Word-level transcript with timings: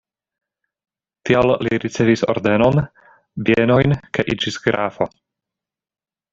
Tial 1.29 1.53
li 1.67 1.77
ricevis 1.83 2.25
ordenon, 2.35 2.81
bienojn 3.51 3.97
kaj 4.19 4.29
iĝis 4.37 4.61
grafo. 4.67 5.11